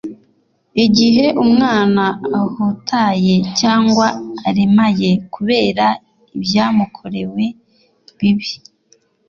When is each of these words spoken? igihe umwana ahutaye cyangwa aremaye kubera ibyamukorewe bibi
igihe 0.85 1.25
umwana 1.43 2.03
ahutaye 2.39 3.33
cyangwa 3.59 4.07
aremaye 4.47 5.09
kubera 5.33 5.85
ibyamukorewe 6.35 7.43
bibi 8.19 8.49